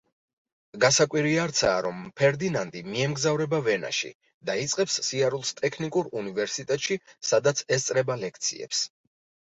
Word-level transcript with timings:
გასაკვირი 0.83 1.33
არცაა, 1.41 1.81
რომ 1.85 1.99
ფერდინანდი 2.21 2.81
მიემგზავრება 2.87 3.59
ვენაში 3.67 4.11
და 4.51 4.55
იწყებს 4.63 4.97
სიარულს 5.11 5.53
ტექნიკურ 5.61 6.11
უნივერსიტეტში, 6.23 6.99
სადაც 7.33 7.63
ესწრება 7.77 8.17
ლექციებს. 8.25 8.85